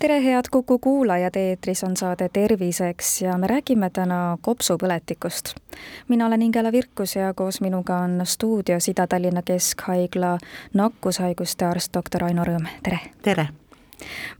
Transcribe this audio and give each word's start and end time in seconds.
tere, 0.00 0.24
head 0.24 0.44
Kuku 0.50 0.78
kuulajad, 0.78 1.36
eetris 1.36 1.84
on 1.84 1.96
saade 1.96 2.28
Terviseks 2.32 3.22
ja 3.22 3.38
me 3.38 3.46
räägime 3.46 3.90
täna 3.90 4.38
kopsupõletikust. 4.40 5.54
mina 6.08 6.26
olen 6.26 6.42
Ingela 6.42 6.72
Virkus 6.72 7.16
ja 7.16 7.34
koos 7.34 7.60
minuga 7.60 7.96
on 7.96 8.20
stuudios 8.24 8.88
Ida-Tallinna 8.88 9.42
Keskhaigla 9.42 10.38
nakkushaiguste 10.74 11.64
arst 11.64 11.94
doktor 11.94 12.24
Aino 12.24 12.44
Rõõm, 12.44 12.68
tere! 12.82 13.00
tere! 13.22 13.48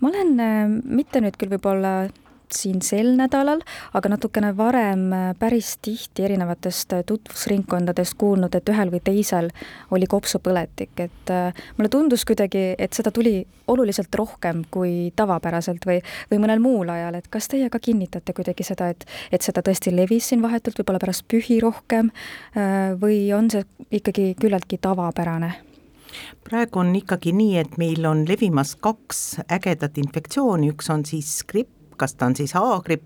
ma 0.01 0.09
olen 0.09 0.41
äh, 0.41 0.69
mitte 0.85 1.21
nüüd 1.21 1.37
küll 1.37 1.53
võib-olla 1.53 2.09
siin 2.55 2.83
sel 2.85 3.13
nädalal, 3.19 3.63
aga 3.95 4.13
natukene 4.13 4.53
varem 4.57 5.07
äh, 5.13 5.29
päris 5.39 5.77
tihti 5.83 6.25
erinevatest 6.27 6.93
äh, 6.97 7.05
tutvusringkondadest 7.07 8.17
kuulnud, 8.21 8.55
et 8.55 8.69
ühel 8.73 8.93
või 8.93 9.03
teisel 9.05 9.51
oli 9.95 10.09
kopsupõletik, 10.11 10.93
et 11.07 11.33
äh, 11.35 11.65
mulle 11.79 11.93
tundus 11.93 12.27
kuidagi, 12.29 12.75
et 12.79 12.97
seda 12.97 13.13
tuli 13.15 13.45
oluliselt 13.71 14.15
rohkem 14.19 14.65
kui 14.71 15.13
tavapäraselt 15.17 15.87
või, 15.87 16.01
või 16.31 16.43
mõnel 16.43 16.63
muul 16.63 16.91
ajal, 16.91 17.21
et 17.21 17.31
kas 17.31 17.49
teie 17.49 17.71
ka 17.71 17.79
kinnitate 17.83 18.35
kuidagi 18.37 18.67
seda, 18.67 18.91
et, 18.91 19.07
et 19.31 19.47
seda 19.47 19.63
tõesti 19.67 19.95
levis 19.95 20.33
siin 20.33 20.43
vahetult 20.43 20.81
võib-olla 20.81 21.03
pärast 21.03 21.27
pühi 21.31 21.61
rohkem 21.63 22.11
või 23.01 23.29
on 23.37 23.51
see 23.53 23.63
ikkagi 24.01 24.33
küllaltki 24.41 24.81
tavapärane? 24.83 25.53
praegu 26.47 26.83
on 26.83 26.95
ikkagi 26.99 27.33
nii, 27.37 27.59
et 27.63 27.77
meil 27.81 28.07
on 28.09 28.25
levimas 28.29 28.75
kaks 28.83 29.41
ägedat 29.53 29.99
infektsiooni, 30.03 30.73
üks 30.75 30.91
on 30.93 31.05
siis 31.09 31.41
gripp, 31.49 31.73
on 32.23 32.37
siis 32.37 32.57
A-gripp 32.57 33.05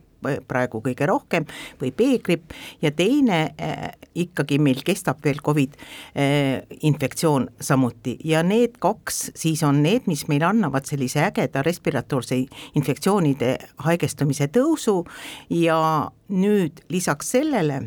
praegu 0.49 0.81
kõige 0.85 1.09
rohkem 1.09 1.47
või 1.81 1.93
B-gripp. 1.97 2.55
Ja 2.83 2.93
teine 2.95 3.41
äh, 3.55 3.93
ikkagi 4.15 4.59
meil 4.63 4.83
kestab 4.87 5.23
veel 5.25 5.41
Covid 5.45 5.77
äh, 5.77 6.65
infektsioon 6.81 7.49
samuti. 7.61 8.17
Ja 8.25 8.43
need 8.47 8.79
kaks 8.83 9.31
siis 9.39 9.63
on 9.67 9.83
need, 9.85 10.09
mis 10.11 10.27
meil 10.29 10.45
annavad 10.47 10.89
sellise 10.89 11.25
ägeda 11.29 11.65
respiratoorse 11.67 12.41
infektsioonide 12.75 13.57
haigestumise 13.87 14.51
tõusu. 14.53 15.03
Ja 15.51 16.11
nüüd 16.29 16.81
lisaks 16.89 17.35
sellele 17.35 17.83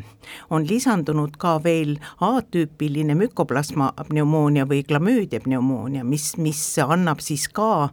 on 0.50 0.66
lisandunud 0.68 1.34
ka 1.40 1.56
veel 1.64 1.96
A-tüüpiline 2.22 3.16
mükoplasma 3.18 3.90
pneumoonia 4.10 4.66
või 4.68 4.84
klamüüdia 4.86 5.40
pneumoonia, 5.42 6.04
mis, 6.06 6.36
mis 6.38 6.60
annab 6.82 7.22
siis 7.24 7.48
ka 7.54 7.88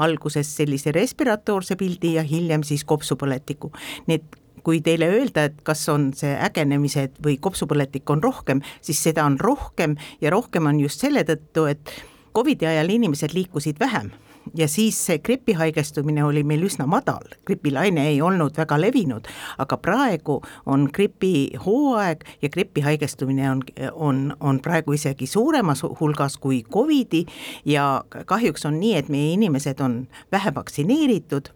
alguses 0.00 0.54
sellise 0.56 0.94
respiratoorse 0.96 1.76
pildi 1.80 2.14
ja 2.16 2.24
hiljem 2.26 2.64
siis 2.66 2.84
kopsupõletiku. 2.88 3.72
Need 4.06 4.40
kui 4.64 4.80
teile 4.84 5.08
öelda, 5.08 5.46
et 5.48 5.60
kas 5.64 5.86
on 5.92 6.10
see 6.16 6.32
ägenemised 6.36 7.20
või 7.24 7.38
kopsupõletik 7.42 8.10
on 8.12 8.22
rohkem, 8.22 8.64
siis 8.84 9.00
seda 9.02 9.24
on 9.24 9.38
rohkem 9.40 9.96
ja 10.20 10.32
rohkem 10.34 10.68
on 10.68 10.80
just 10.82 11.00
selle 11.00 11.24
tõttu, 11.28 11.66
et 11.70 11.94
Covidi 12.36 12.66
ajal 12.68 12.92
inimesed 12.94 13.32
liikusid 13.34 13.80
vähem. 13.80 14.12
Ja 14.56 14.68
siis 14.68 14.96
see 15.06 15.18
gripi 15.18 15.52
haigestumine 15.52 16.22
oli 16.24 16.40
meil 16.46 16.62
üsna 16.64 16.86
madal, 16.88 17.26
gripilaine 17.46 18.06
ei 18.08 18.22
olnud 18.24 18.56
väga 18.56 18.78
levinud, 18.80 19.28
aga 19.60 19.76
praegu 19.76 20.38
on 20.66 20.86
gripihooaeg 20.94 22.24
ja 22.42 22.48
gripi 22.48 22.80
haigestumine 22.80 23.50
on, 23.50 23.60
on, 23.92 24.22
on 24.40 24.62
praegu 24.64 24.96
isegi 24.96 25.28
suuremas 25.28 25.84
hulgas 26.00 26.38
kui 26.40 26.62
Covidi 26.72 27.26
ja 27.68 28.02
kahjuks 28.26 28.64
on 28.66 28.80
nii, 28.80 28.96
et 28.96 29.12
meie 29.12 29.34
inimesed 29.36 29.84
on 29.84 30.00
vähe 30.32 30.54
vaktsineeritud 30.56 31.52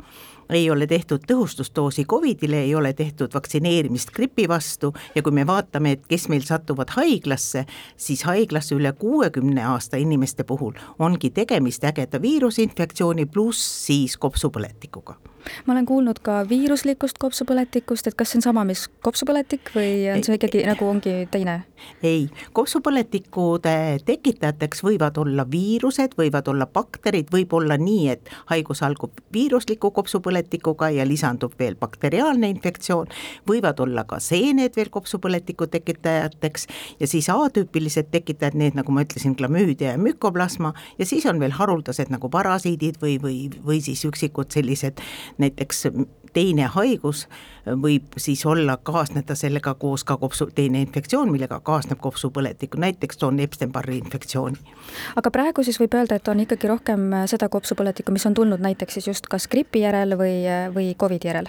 ei 0.50 0.70
ole 0.70 0.86
tehtud 0.86 1.24
tõhustusdoosi 1.30 2.04
Covidile, 2.06 2.60
ei 2.60 2.74
ole 2.74 2.92
tehtud 2.92 3.34
vaktsineerimist 3.34 4.10
gripi 4.14 4.48
vastu. 4.48 4.92
Ja 5.14 5.22
kui 5.22 5.32
me 5.32 5.46
vaatame, 5.46 5.96
et 5.96 6.06
kes 6.08 6.28
meil 6.28 6.44
satuvad 6.46 6.94
haiglasse, 6.96 7.66
siis 7.96 8.24
haiglasse 8.24 8.74
üle 8.74 8.92
kuuekümne 8.92 9.64
aasta 9.64 9.96
inimeste 9.96 10.44
puhul 10.44 10.74
ongi 10.98 11.30
tegemist 11.30 11.84
ägeda 11.84 12.22
viirusinfektsiooni 12.22 13.26
pluss 13.26 13.86
siis 13.86 14.16
kopsupõletikuga 14.16 15.33
ma 15.66 15.74
olen 15.76 15.86
kuulnud 15.86 16.20
ka 16.24 16.42
viiruslikust 16.48 17.18
kopsupõletikust, 17.22 18.08
et 18.08 18.18
kas 18.18 18.32
see 18.32 18.40
on 18.40 18.48
sama, 18.48 18.64
mis 18.68 18.86
kopsupõletik 19.04 19.72
või 19.74 20.08
on 20.14 20.24
see 20.26 20.38
ikkagi 20.38 20.64
nagu 20.68 20.88
ongi 20.88 21.16
teine? 21.30 21.62
ei, 22.02 22.28
kopsupõletikude 22.56 24.00
tekitajateks 24.06 24.82
võivad 24.84 25.18
olla 25.20 25.44
viirused, 25.50 26.14
võivad 26.18 26.48
olla 26.48 26.66
bakterid, 26.66 27.28
võib 27.32 27.52
olla 27.56 27.76
nii, 27.80 28.08
et 28.12 28.30
haigus 28.50 28.82
algab 28.86 29.20
viirusliku 29.34 29.90
kopsupõletikuga 29.94 30.90
ja 30.94 31.06
lisandub 31.08 31.54
veel 31.58 31.76
bakteriaalne 31.80 32.48
infektsioon, 32.54 33.10
võivad 33.48 33.80
olla 33.84 34.04
ka 34.08 34.20
seened 34.22 34.76
veel 34.76 34.90
kopsupõletiku 34.94 35.68
tekitajateks 35.72 36.68
ja 37.00 37.10
siis 37.10 37.28
A-tüüpilised 37.32 38.10
tekitajad, 38.12 38.56
need 38.58 38.78
nagu 38.78 38.92
ma 38.94 39.04
ütlesin, 39.04 39.36
klamüüdia 39.38 39.94
ja 39.94 40.00
mükoplasma 40.00 40.74
ja 40.98 41.08
siis 41.08 41.26
on 41.30 41.40
veel 41.42 41.54
haruldased 41.56 42.12
nagu 42.12 42.30
parasiidid 42.32 43.00
või, 43.02 43.18
või, 43.22 43.38
või 43.64 43.80
siis 43.84 44.04
üksikud 44.08 44.52
sellised 44.54 45.00
näiteks 45.38 45.86
teine 46.34 46.68
haigus 46.74 47.26
võib 47.66 48.18
siis 48.20 48.44
olla, 48.46 48.76
kaasneda 48.76 49.34
sellega 49.38 49.74
koos 49.80 50.04
ka 50.04 50.16
kopsu, 50.20 50.50
teine 50.54 50.82
infektsioon, 50.84 51.30
millega 51.32 51.60
kaasneb 51.64 52.00
kopsupõletik, 52.02 52.76
näiteks 52.80 53.20
toon 53.22 53.40
Epstein-Barri 53.40 53.98
infektsiooni. 54.02 54.74
aga 55.16 55.30
praegu 55.30 55.64
siis 55.64 55.80
võib 55.80 55.96
öelda, 55.96 56.18
et 56.20 56.28
on 56.28 56.44
ikkagi 56.44 56.68
rohkem 56.68 57.10
seda 57.30 57.48
kopsupõletikku, 57.48 58.12
mis 58.12 58.26
on 58.26 58.34
tulnud 58.34 58.60
näiteks 58.60 59.00
siis 59.00 59.08
just 59.14 59.30
kas 59.32 59.48
gripi 59.48 59.86
järel 59.86 60.18
või, 60.20 60.42
või 60.74 60.92
Covidi 60.98 61.32
järel? 61.32 61.48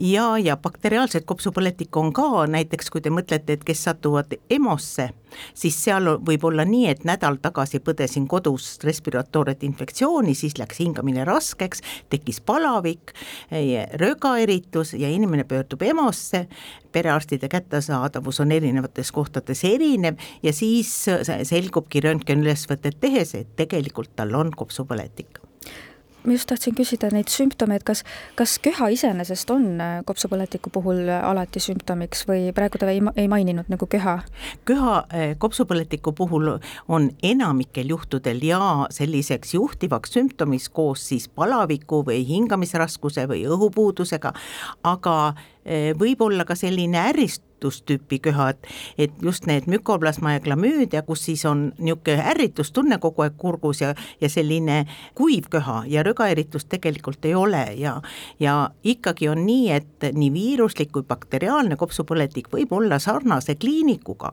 ja, 0.00 0.38
ja 0.38 0.56
bakteriaalset 0.56 1.24
kopsupõletikku 1.26 2.00
on 2.00 2.12
ka, 2.12 2.46
näiteks 2.50 2.90
kui 2.90 3.02
te 3.04 3.12
mõtlete, 3.12 3.56
et 3.56 3.64
kes 3.66 3.84
satuvad 3.84 4.32
EMO-sse, 4.50 5.10
siis 5.54 5.76
seal 5.84 6.08
võib 6.26 6.44
olla 6.48 6.64
nii, 6.68 6.86
et 6.90 7.04
nädal 7.08 7.38
tagasi 7.42 7.80
põdesin 7.84 8.26
kodus 8.30 8.72
respiratooret 8.84 9.64
infektsiooni, 9.66 10.34
siis 10.34 10.58
läks 10.58 10.80
hingamine 10.82 11.24
raskeks, 11.28 11.84
tekkis 12.10 12.40
palavik, 12.40 13.14
rögaeritus 14.20 14.94
ja 14.94 15.08
inimene 15.08 15.44
pöördub 15.44 15.82
EMO-sse, 15.82 16.46
perearstide 16.92 17.48
kättesaadavus 17.48 18.40
on 18.40 18.52
erinevates 18.52 19.12
kohtades 19.12 19.64
erinev 19.64 20.16
ja 20.42 20.52
siis 20.52 21.06
selgubki 21.42 22.00
röntgenülesvõtet 22.00 23.00
tehes, 23.00 23.34
et 23.34 23.56
tegelikult 23.56 24.16
tal 24.16 24.34
on 24.34 24.50
kopsupõletik 24.56 25.39
ma 26.24 26.34
just 26.34 26.48
tahtsin 26.50 26.74
küsida 26.76 27.08
neid 27.14 27.30
sümptomeid, 27.32 27.84
kas, 27.86 28.02
kas 28.38 28.56
köha 28.62 28.90
iseenesest 28.92 29.50
on 29.54 29.66
äh, 29.80 29.92
kopsupõletiku 30.08 30.72
puhul 30.74 31.02
äh, 31.08 31.22
alati 31.24 31.62
sümptomiks 31.62 32.26
või 32.28 32.50
praegu 32.56 32.80
te 32.80 32.88
ei, 32.92 33.02
ei 33.16 33.28
maininud 33.30 33.70
nagu 33.72 33.88
köha? 33.90 34.18
köha 34.68 34.96
äh, 35.08 35.34
kopsupõletiku 35.40 36.12
puhul 36.16 36.52
on 36.88 37.10
enamikel 37.26 37.94
juhtudel 37.94 38.42
ja 38.44 38.60
selliseks 38.92 39.54
juhtivaks 39.56 40.16
sümptomiks 40.16 40.68
koos 40.68 41.06
siis 41.12 41.28
palaviku 41.28 42.02
või 42.06 42.22
hingamisraskuse 42.28 43.26
või 43.30 43.44
õhupuudusega, 43.48 44.34
aga 44.86 45.16
võib 46.00 46.22
olla 46.24 46.46
ka 46.48 46.54
selline 46.56 46.96
ärrist-, 47.10 47.49
ärritustüüpi 47.60 48.18
köhad, 48.18 48.56
et 48.98 49.10
just 49.22 49.46
need 49.46 49.66
mükoplasma 49.66 50.32
ja 50.32 50.40
klamüüdia, 50.40 51.02
kus 51.02 51.24
siis 51.24 51.44
on 51.44 51.72
niisugune 51.78 52.24
ärritustunne 52.30 52.98
kogu 52.98 53.22
aeg 53.22 53.36
kurgus 53.36 53.80
ja, 53.80 53.94
ja 54.20 54.28
selline 54.28 54.86
kuiv 55.14 55.50
köha 55.50 55.84
ja 55.86 56.02
rõgaeritust 56.02 56.68
tegelikult 56.68 57.24
ei 57.24 57.34
ole 57.34 57.74
ja, 57.76 58.00
ja 58.40 58.70
ikkagi 58.82 59.28
on 59.28 59.44
nii, 59.46 59.70
et 59.70 60.12
nii 60.12 60.32
viiruslik 60.32 60.92
kui 60.92 61.02
bakteriaalne 61.02 61.76
kopsupõletik 61.76 62.50
võib 62.52 62.72
olla 62.72 62.98
sarnase 62.98 63.54
kliinikuga 63.54 64.32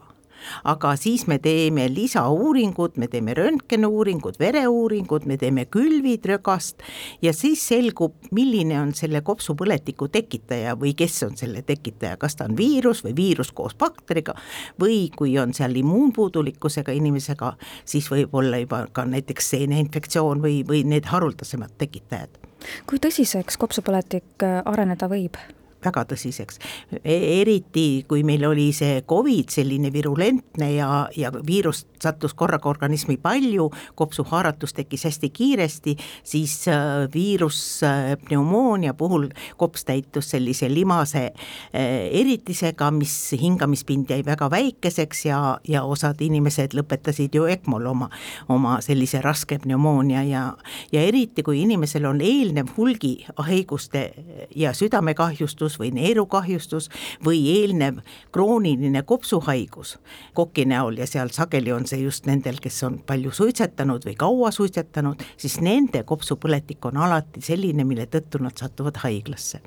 aga 0.64 0.94
siis 1.00 1.25
me 1.28 1.40
teeme 1.44 1.88
lisauuringud, 1.94 2.98
me 2.98 3.08
teeme 3.12 3.34
röntgenuuringud, 3.38 4.40
vereuuringud, 4.40 5.28
me 5.30 5.38
teeme 5.38 5.66
külvid 5.72 6.26
rögast 6.29 6.84
ja 7.22 7.34
siis 7.34 7.64
selgub, 7.67 8.16
milline 8.32 8.79
on 8.82 8.94
selle 8.97 9.22
kopsupõletiku 9.26 10.09
tekitaja 10.14 10.76
või 10.79 10.94
kes 10.97 11.20
on 11.28 11.38
selle 11.40 11.64
tekitaja, 11.67 12.17
kas 12.22 12.38
ta 12.38 12.47
on 12.47 12.58
viirus 12.58 13.03
või 13.06 13.16
viirus 13.17 13.52
koos 13.56 13.76
bakteriga 13.78 14.35
või 14.82 15.08
kui 15.16 15.38
on 15.41 15.53
seal 15.58 15.76
immuunpuudulikkusega 15.82 16.96
inimesega, 16.97 17.53
siis 17.85 18.09
võib 18.11 18.35
olla 18.38 18.61
juba 18.61 18.85
ka 18.91 19.06
näiteks 19.06 19.53
seeneinfektsioon 19.56 20.41
või, 20.44 20.61
või 20.67 20.84
need 20.88 21.09
haruldasemad 21.11 21.78
tekitajad. 21.78 22.41
kui 22.88 23.00
tõsiseks 23.00 23.58
kopsupõletik 23.58 24.44
äh, 24.44 24.61
areneda 24.66 25.09
võib? 25.11 25.38
Väga 25.87 26.05
tõsiseks. 26.11 26.59
eriti, 27.03 28.05
kui 28.07 28.23
meil 28.28 28.45
oli 28.47 28.69
see 28.75 29.01
Covid 29.07 29.51
selline 29.53 29.91
virulentne 29.93 30.72
ja, 30.75 31.07
ja 31.16 31.31
viirust 31.31 31.87
sattus 32.01 32.34
korraga 32.37 32.69
organismi 32.69 33.17
palju, 33.17 33.69
kopsuhaaratus 33.95 34.73
tekkis 34.78 35.07
hästi 35.07 35.29
kiiresti, 35.29 35.95
siis 36.23 36.66
viiruspneumoonia 37.13 38.93
puhul 38.93 39.29
kops 39.57 39.85
täitus 39.85 40.31
sellise 40.34 40.69
limase 40.73 41.31
eritisega, 41.73 42.91
mis 42.91 43.16
hingamispind 43.41 44.11
jäi 44.11 44.22
väga 44.25 44.49
väikeseks 44.51 45.25
ja, 45.25 45.39
ja 45.67 45.84
osad 45.84 46.22
inimesed 46.22 46.75
lõpetasid 46.78 47.35
ju 47.37 47.47
ECMO-l 47.49 47.89
oma, 47.89 48.09
oma 48.49 48.78
sellise 48.85 49.22
raske 49.25 49.59
pneumoonia 49.63 50.23
ja, 50.28 50.43
ja 50.91 51.01
eriti, 51.01 51.43
kui 51.43 51.61
inimesel 51.63 52.05
on 52.09 52.22
eelnev 52.22 52.73
hulgi 52.78 53.16
haiguste 53.37 54.11
ja 54.55 54.73
südamekahjustus 54.78 55.77
või 55.79 55.91
neerukahjustus 55.96 56.90
või 57.26 57.41
eelnev 57.53 58.02
krooniline 58.35 59.03
kopsuhaigus 59.08 59.97
koki 60.38 60.68
näol 60.70 61.00
ja 61.02 61.08
seal 61.08 61.32
sageli 61.34 61.72
on 61.72 61.88
see 61.88 62.02
just 62.03 62.28
nendel, 62.29 62.59
kes 62.62 62.84
on 62.88 63.00
palju 63.08 63.32
suitsetanud 63.32 64.06
või 64.08 64.16
kaua 64.20 64.52
suitsetanud, 64.52 65.24
siis 65.38 65.59
nende 65.62 66.03
kopsupõletik 66.08 66.85
on 66.85 67.02
alati 67.08 67.41
selline, 67.41 67.85
mille 67.88 68.08
tõttu 68.12 68.41
nad 68.44 68.58
satuvad 68.58 69.03
haiglasse 69.03 69.62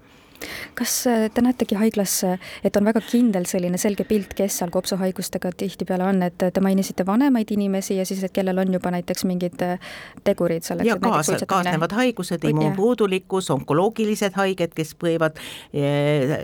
kas 0.79 1.07
äh, 1.11 1.27
te 1.35 1.43
näetegi 1.45 1.79
haiglas, 1.81 2.21
et 2.65 2.77
on 2.77 2.87
väga 2.89 3.03
kindel 3.05 3.47
selline 3.49 3.79
selge 3.81 4.05
pilt, 4.09 4.35
kes 4.39 4.61
seal 4.61 4.73
kopsuhaigustega 4.73 5.53
tihtipeale 5.57 6.07
on, 6.07 6.23
et 6.27 6.39
te 6.41 6.63
mainisite 6.65 7.07
vanemaid 7.07 7.51
inimesi 7.55 7.97
ja 7.99 8.07
siis, 8.09 8.23
et 8.25 8.35
kellel 8.35 8.59
on 8.63 8.73
juba 8.73 8.93
näiteks 8.95 9.27
mingid 9.29 9.63
äh, 9.67 9.93
tegurid 10.25 10.67
selleks, 10.67 10.89
ja 10.89 10.97
kaasa, 11.01 11.39
kaasnevad 11.47 11.95
haigused, 11.97 12.45
immuunpuudulikkus, 12.51 13.51
onkoloogilised 13.55 14.37
haiged, 14.39 14.75
kes 14.77 14.95
põevad 15.01 15.39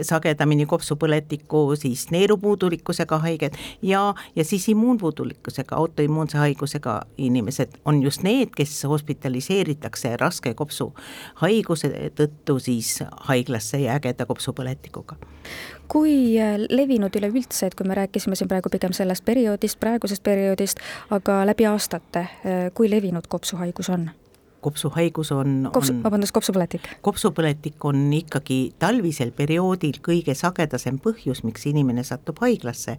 sagedamini 0.07 0.67
kopsupõletikku, 0.69 1.63
siis 1.79 2.07
neerupuudulikkusega 2.15 3.19
haiged 3.25 3.57
ja, 3.83 4.03
ja 4.37 4.45
siis 4.45 4.69
immuunpuudulikkusega, 4.73 5.77
autoimmuunse 5.77 6.39
haigusega 6.39 7.01
inimesed. 7.19 7.79
On 7.85 8.03
just 8.03 8.23
need, 8.27 8.53
kes 8.57 8.75
hospitaliseeritakse 8.89 10.17
raske 10.21 10.55
kopsuhaiguse 10.59 11.93
tõttu 12.19 12.59
siis 12.63 12.97
haiglasse 13.29 13.81
ja 13.87 13.97
ägeda 13.97 14.27
kopsupõletikuga. 14.27 15.17
kui 15.89 16.37
äh, 16.43 16.59
levinud 16.69 17.15
üleüldse, 17.17 17.67
et 17.67 17.75
kui 17.79 17.87
me 17.87 17.95
rääkisime 17.95 18.37
siin 18.37 18.49
praegu 18.51 18.71
pigem 18.73 18.93
sellest 18.93 19.25
perioodist, 19.25 19.81
praegusest 19.81 20.23
perioodist, 20.23 20.83
aga 21.11 21.45
läbi 21.47 21.67
aastate, 21.67 22.27
äh, 22.27 22.69
kui 22.75 22.91
levinud 22.91 23.29
kopsuhaigus 23.29 23.91
on? 23.91 24.11
Kopsuhaigus 24.61 25.33
on 25.33 25.69
Kops, 25.73 25.91
on, 25.93 26.03
vabandust, 26.05 26.35
kopsupõletik? 26.35 26.89
kopsupõletik 27.05 27.85
on 27.87 28.01
ikkagi 28.17 28.59
talvisel 28.83 29.33
perioodil 29.37 30.01
kõige 30.05 30.35
sagedasem 30.39 30.99
põhjus, 31.03 31.43
miks 31.47 31.67
inimene 31.71 32.05
satub 32.07 32.41
haiglasse. 32.43 32.97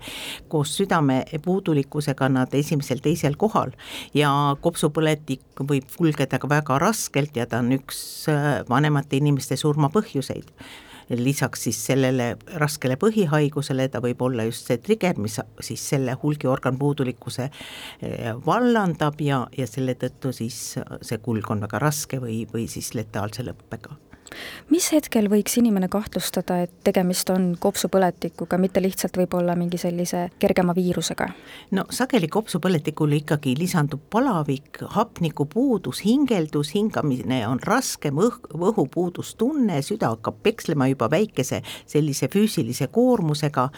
koos 0.47 0.75
südame 0.77 1.23
puudulikkusega 1.43 2.29
nad 2.29 2.53
esimesel-teisel 2.53 3.37
kohal 3.37 3.73
ja 4.13 4.31
kopsupõletik 4.61 5.63
võib 5.67 5.87
kulgeda 5.97 6.39
ka 6.39 6.49
väga 6.49 6.79
raskelt 6.79 7.35
ja 7.35 7.45
ta 7.45 7.59
on 7.63 7.73
üks 7.79 8.01
äh, 8.31 8.63
vanemate 8.69 9.17
inimeste 9.17 9.57
surmapõhjuseid 9.57 10.53
lisaks 11.09 11.67
siis 11.67 11.79
sellele 11.89 12.33
raskele 12.59 12.97
põhihaigusele, 12.99 13.87
ta 13.91 14.01
võib 14.03 14.21
olla 14.27 14.47
just 14.47 14.67
see 14.67 14.81
trigger, 14.83 15.19
mis 15.21 15.39
siis 15.63 15.83
selle 15.93 16.17
hulgiorgan 16.23 16.79
puudulikkuse 16.79 17.47
eh, 17.47 18.33
vallandab 18.45 19.21
ja, 19.23 19.45
ja 19.57 19.67
selle 19.69 19.95
tõttu 19.99 20.33
siis 20.35 20.59
see 20.77 21.23
kulg 21.23 21.51
on 21.53 21.63
väga 21.67 21.81
raske 21.81 22.19
või, 22.23 22.43
või 22.51 22.67
siis 22.71 22.93
letaalse 22.97 23.45
lõppega 23.47 23.95
mis 24.71 24.87
hetkel 24.93 25.29
võiks 25.31 25.57
inimene 25.59 25.87
kahtlustada, 25.91 26.59
et 26.65 26.73
tegemist 26.85 27.29
on 27.33 27.49
kopsupõletikuga, 27.59 28.59
mitte 28.61 28.81
lihtsalt 28.83 29.17
võib-olla 29.19 29.55
mingi 29.59 29.79
sellise 29.81 30.27
kergema 30.39 30.75
viirusega? 30.77 31.29
no 31.77 31.85
sageli 31.93 32.29
kopsupõletikule 32.31 33.21
ikkagi 33.21 33.55
lisandub 33.59 34.03
palavik, 34.13 34.81
hapnikupuudus, 34.95 36.03
hingeldus, 36.05 36.73
hingamine 36.75 37.41
on 37.47 37.61
raskem, 37.63 38.19
õh-, 38.21 38.39
õhupuudustunne, 38.55 39.81
süda 39.85 40.11
hakkab 40.15 40.41
pekslema 40.43 40.89
juba 40.91 41.09
väikese 41.11 41.61
sellise 41.85 42.29
füüsilise 42.33 42.89
koormusega 42.93 43.69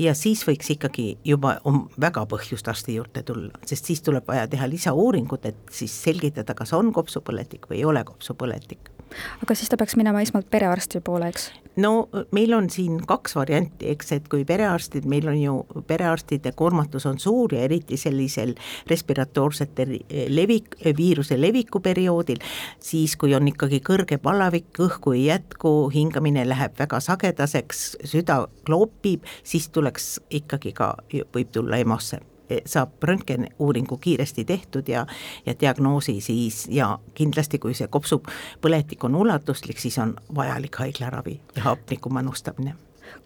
ja 0.00 0.14
siis 0.18 0.44
võiks 0.48 0.72
ikkagi 0.74 1.14
juba, 1.24 1.58
on 1.64 1.84
väga 2.00 2.26
põhjust 2.30 2.68
arsti 2.70 2.98
juurde 2.98 3.22
tulla, 3.26 3.62
sest 3.66 3.90
siis 3.90 4.02
tuleb 4.04 4.26
vaja 4.28 4.48
teha 4.50 4.68
lisauuringut, 4.70 5.46
et 5.46 5.74
siis 5.74 5.94
selgitada, 6.04 6.56
kas 6.58 6.74
on 6.76 6.92
kopsupõletik 6.94 7.70
või 7.70 7.82
ei 7.82 7.88
ole 7.88 8.04
kopsupõletik 8.04 8.93
aga 9.42 9.54
siis 9.54 9.70
ta 9.70 9.78
peaks 9.80 9.96
minema 10.00 10.22
esmalt 10.24 10.50
perearsti 10.50 11.00
poole, 11.04 11.28
eks? 11.32 11.50
no 11.76 12.08
meil 12.34 12.54
on 12.54 12.68
siin 12.70 13.00
kaks 13.06 13.36
varianti, 13.36 13.88
eks, 13.92 14.12
et 14.16 14.28
kui 14.30 14.44
perearstid, 14.46 15.06
meil 15.10 15.28
on 15.30 15.38
ju, 15.40 15.54
perearstide 15.88 16.54
koormatus 16.56 17.06
on 17.10 17.18
suur 17.22 17.54
ja 17.54 17.64
eriti 17.66 17.98
sellisel 18.00 18.54
respiratoorsete 18.90 19.86
levik, 20.30 20.76
viiruse 20.96 21.38
leviku 21.40 21.80
perioodil, 21.84 22.42
siis 22.82 23.16
kui 23.20 23.34
on 23.34 23.48
ikkagi 23.50 23.80
kõrge 23.84 24.18
palavik, 24.22 24.70
õhku 24.86 25.16
ei 25.16 25.26
jätku, 25.28 25.74
hingamine 25.94 26.46
läheb 26.48 26.78
väga 26.78 27.00
sagedaseks, 27.02 27.86
süda 28.04 28.44
klopib, 28.66 29.26
siis 29.42 29.68
tuleks 29.74 30.18
ikkagi 30.30 30.74
ka, 30.76 30.94
võib 31.34 31.50
tulla 31.54 31.82
EMO-sse 31.82 32.22
saab 32.66 33.02
röntgenuuringu 33.02 33.96
kiiresti 33.96 34.44
tehtud 34.44 34.88
ja, 34.88 35.06
ja 35.46 35.54
diagnoosi 35.60 36.20
siis 36.20 36.66
ja 36.70 36.98
kindlasti, 37.14 37.58
kui 37.58 37.74
see 37.74 37.88
kopsupõletik 37.88 39.04
on 39.04 39.14
ulatuslik, 39.14 39.78
siis 39.80 39.98
on 39.98 40.16
vajalik 40.34 40.76
haiglaravi 40.82 41.40
ja 41.56 41.62
hapniku 41.70 42.10
manustamine 42.10 42.74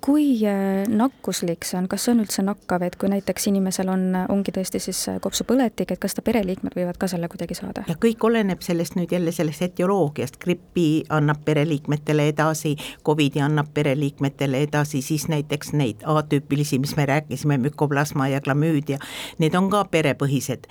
kui 0.04 0.46
äh, 0.46 0.86
nakkuslik 0.88 1.66
see 1.66 1.78
on, 1.78 1.88
kas 1.90 2.04
see 2.06 2.14
on 2.14 2.22
üldse 2.22 2.42
nakkav, 2.46 2.84
et 2.86 2.96
kui 3.00 3.10
näiteks 3.10 3.48
inimesel 3.50 3.90
on, 3.92 4.04
ongi 4.30 4.54
tõesti 4.54 4.80
siis 4.82 5.00
äh, 5.10 5.18
kopsupõletik, 5.22 5.92
et 5.92 6.00
kas 6.02 6.14
ta 6.14 6.22
pereliikmed 6.24 6.76
võivad 6.78 6.98
ka 7.00 7.08
selle 7.10 7.28
kuidagi 7.30 7.56
saada? 7.58 7.84
ja 7.88 7.96
kõik 8.00 8.24
oleneb 8.28 8.62
sellest 8.64 8.98
nüüd 8.98 9.12
jälle 9.12 9.32
sellest 9.34 9.64
etioloogiast, 9.68 10.38
gripi 10.42 11.04
annab 11.14 11.42
pereliikmetele 11.44 12.28
edasi, 12.32 12.76
Covidi 13.04 13.42
annab 13.42 13.72
pereliikmetele 13.74 14.62
edasi, 14.68 15.02
siis 15.02 15.28
näiteks 15.28 15.72
neid 15.78 16.04
atüüpilisi, 16.06 16.78
mis 16.78 16.94
me 16.96 17.06
rääkisime, 17.08 17.58
mükoplasma 17.62 18.28
ja 18.28 18.40
klamüüdia, 18.44 18.98
need 19.38 19.54
on 19.58 19.70
ka 19.72 19.84
perepõhised. 19.90 20.68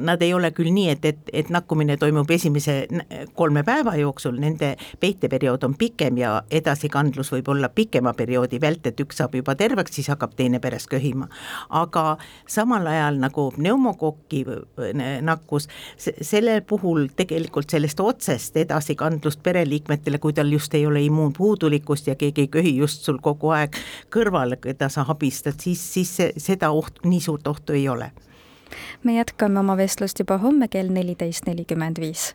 Nad 0.00 0.22
ei 0.22 0.34
ole 0.34 0.50
küll 0.56 0.72
nii, 0.74 0.88
et, 0.94 1.04
et, 1.04 1.32
et 1.32 1.50
nakkumine 1.54 1.96
toimub 2.00 2.30
esimese 2.30 2.84
kolme 3.34 3.62
päeva 3.64 3.96
jooksul, 3.98 4.38
nende 4.40 4.74
peiteperiood 5.00 5.64
on 5.68 5.78
pikem 5.78 6.18
ja 6.18 6.36
edasikandlus 6.50 7.32
võib 7.34 7.48
olla 7.54 7.70
pikema 8.04 8.14
perioodi 8.14 8.34
perioodi 8.34 8.60
vält, 8.60 8.86
et 8.86 9.00
üks 9.00 9.16
saab 9.18 9.34
juba 9.34 9.54
terveks, 9.54 9.94
siis 9.94 10.08
hakkab 10.08 10.34
teine 10.36 10.60
peres 10.60 10.86
köhima. 10.86 11.28
aga 11.70 12.16
samal 12.46 12.86
ajal 12.86 13.18
nagu 13.18 13.50
pneumokoki 13.56 14.44
nakkus, 15.22 15.68
selle 15.96 16.60
puhul 16.60 17.08
tegelikult 17.16 17.70
sellest 17.70 18.00
otsest 18.00 18.56
edasikandlust 18.56 19.42
pereliikmetele, 19.42 20.18
kui 20.18 20.32
tal 20.32 20.52
just 20.52 20.74
ei 20.74 20.86
ole 20.86 21.02
immuunpuudulikkust 21.04 22.06
ja 22.06 22.14
keegi 22.14 22.40
ei 22.40 22.48
köhi 22.48 22.76
just 22.76 23.04
sul 23.04 23.18
kogu 23.18 23.50
aeg 23.50 23.76
kõrval, 24.10 24.56
keda 24.60 24.88
sa 24.88 25.04
abistad, 25.08 25.60
siis, 25.60 25.80
siis 25.94 26.16
seda 26.36 26.70
ohtu, 26.70 27.08
nii 27.08 27.20
suurt 27.20 27.46
ohtu 27.46 27.72
ei 27.72 27.88
ole 27.88 28.12
me 29.04 29.14
jätkame 29.14 29.60
oma 29.60 29.76
vestlust 29.76 30.18
juba 30.18 30.38
homme 30.38 30.68
kell 30.68 30.90
neliteist 30.90 31.46
nelikümmend 31.46 32.00
viis. 32.00 32.32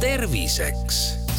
terviseks 0.00 1.21